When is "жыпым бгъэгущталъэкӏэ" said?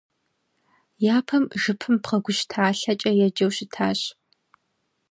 1.61-3.11